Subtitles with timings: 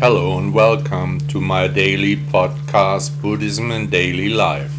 [0.00, 4.72] Hello and welcome to my daily podcast, Buddhism and Daily Life.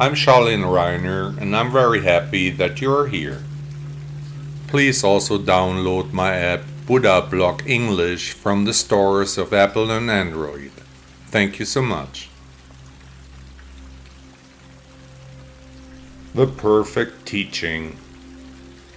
[0.00, 3.44] I'm Charlene Reiner and I'm very happy that you are here.
[4.66, 10.72] Please also download my app Buddha Blog English from the stores of Apple and Android.
[11.28, 12.28] Thank you so much.
[16.34, 17.96] The Perfect Teaching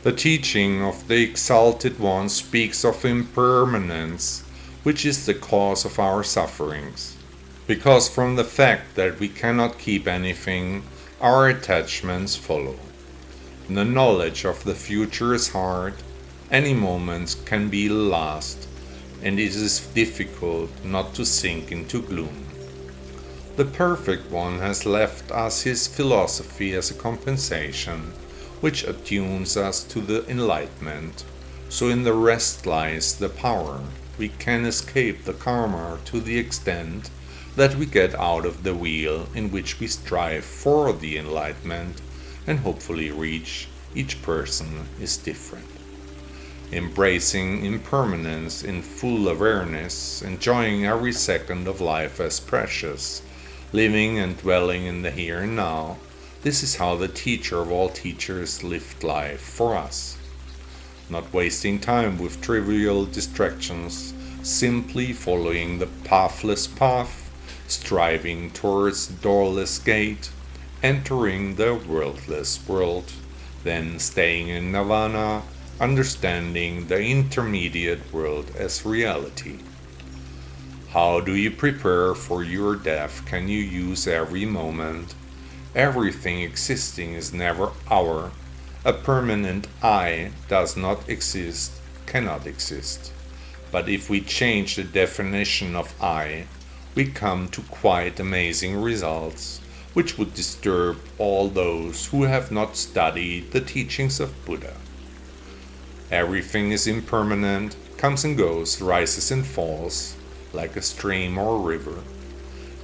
[0.02, 4.44] The teaching of the Exalted One speaks of impermanence
[4.88, 7.18] which is the cause of our sufferings.
[7.68, 10.82] Because from the fact that we cannot keep anything,
[11.20, 12.80] our attachments follow.
[13.68, 15.95] The knowledge of the future is hard,
[16.50, 18.70] any moments can be lost,
[19.22, 22.45] and it is difficult not to sink into gloom.
[23.58, 28.14] The Perfect One has left us his philosophy as a compensation,
[28.62, 31.25] which attunes us to the enlightenment.
[31.67, 33.81] So in the rest lies the power
[34.18, 37.10] we can escape the karma to the extent
[37.56, 42.02] that we get out of the wheel in which we strive for the enlightenment
[42.46, 45.66] and hopefully reach, each person is different.
[46.72, 53.22] Embracing impermanence in full awareness, enjoying every second of life as precious,
[53.72, 55.98] living and dwelling in the here and now,
[56.42, 60.17] this is how the teacher of all teachers lived life for us
[61.09, 64.13] not wasting time with trivial distractions,
[64.44, 67.31] simply following the pathless path,
[67.67, 70.30] striving towards the doorless gate,
[70.83, 73.11] entering the worldless world,
[73.63, 75.44] then staying in nirvana,
[75.80, 79.59] understanding the intermediate world as reality.
[80.89, 83.25] How do you prepare for your death?
[83.25, 85.13] Can you use every moment?
[85.75, 88.31] Everything existing is never our
[88.88, 91.74] a permanent I does not exist,
[92.06, 93.12] cannot exist.
[93.70, 96.46] But if we change the definition of I,
[96.96, 99.59] we come to quite amazing results,
[99.94, 104.78] which would disturb all those who have not studied the teachings of Buddha.
[106.09, 110.16] Everything is impermanent, comes and goes, rises and falls,
[110.53, 112.00] like a stream or river.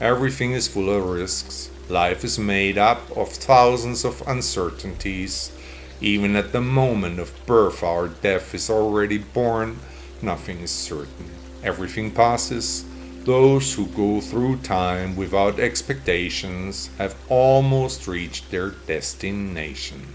[0.01, 1.69] Everything is full of risks.
[1.87, 5.53] Life is made up of thousands of uncertainties
[6.01, 9.79] even at the moment of birth, our death is already born.
[10.21, 11.29] Nothing is certain.
[11.63, 12.85] Everything passes.
[13.23, 20.07] Those who go through time without expectations have almost reached their destination.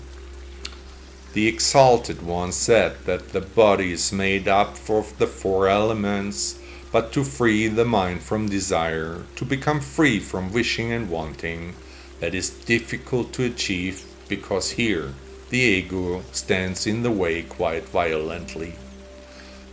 [1.33, 6.59] The Exalted One said that the body is made up of the four elements,
[6.93, 11.75] but to free the mind from desire, to become free from wishing and wanting,
[12.21, 15.15] that is difficult to achieve because here
[15.51, 18.75] the ego stands in the way quite violently.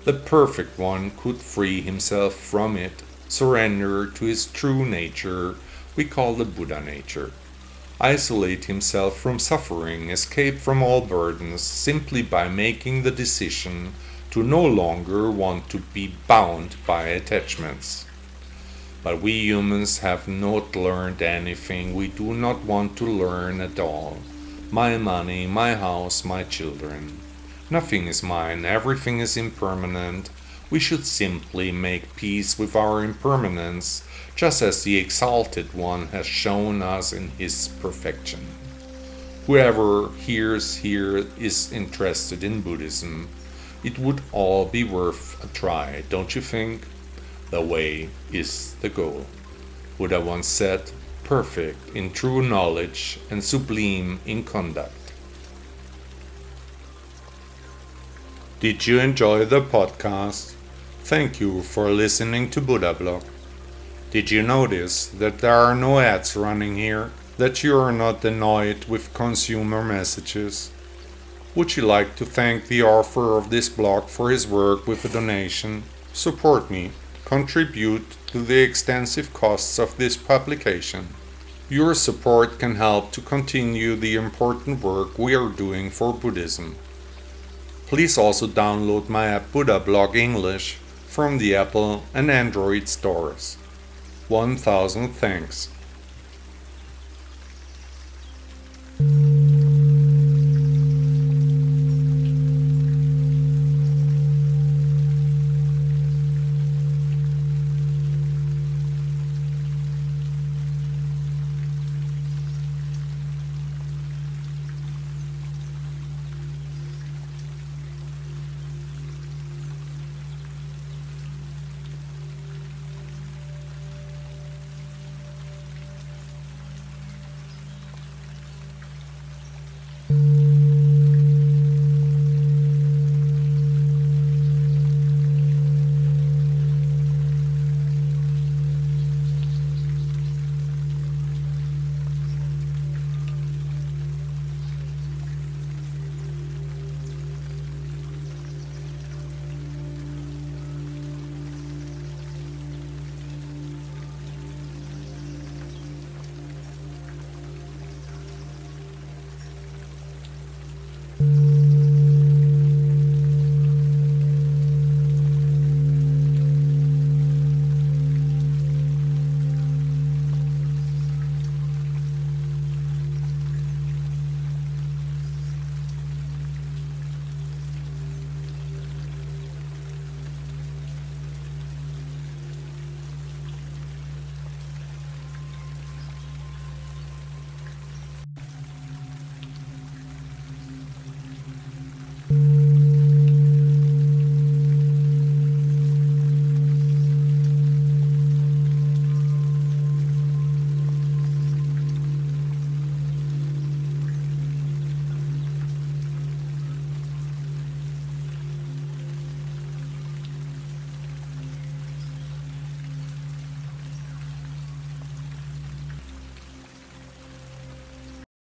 [0.06, 5.56] The perfect one could free himself from it, surrender to his true nature,
[5.98, 7.32] we call the Buddha nature.
[8.00, 13.94] Isolate himself from suffering, escape from all burdens, simply by making the decision
[14.32, 18.06] to no longer want to be bound by attachments.
[19.04, 24.18] But we humans have not learned anything we do not want to learn at all
[24.72, 27.20] my money, my house, my children.
[27.70, 30.30] Nothing is mine, everything is impermanent.
[30.70, 34.04] We should simply make peace with our impermanence,
[34.36, 38.46] just as the Exalted One has shown us in His perfection.
[39.46, 43.30] Whoever hears here is interested in Buddhism.
[43.84, 46.82] It would all be worth a try, don't you think?
[47.52, 49.28] The way is the goal.
[50.00, 50.92] Buddha once said,
[51.26, 55.12] perfect in true knowledge and sublime in conduct.
[58.62, 60.54] Did you enjoy the podcast?
[61.04, 63.24] Thank you for listening to Buddha Blog.
[64.12, 67.12] Did you notice that there are no ads running here?
[67.38, 70.72] That you are not annoyed with consumer messages?
[71.54, 75.10] Would you like to thank the author of this blog for his work with a
[75.10, 75.84] donation?
[76.14, 76.92] Support me
[77.26, 81.08] contribute to the extensive costs of this publication.
[81.70, 86.76] Your support can help to continue the important work we are doing for Buddhism.
[87.88, 90.76] Please also download my app Buddha Blog English
[91.08, 93.56] from the Apple and Android stores.
[94.28, 95.70] 1000 thanks.